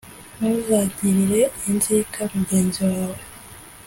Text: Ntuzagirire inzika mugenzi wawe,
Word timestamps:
Ntuzagirire 0.37 1.41
inzika 1.69 2.19
mugenzi 2.33 2.79
wawe, 2.91 3.21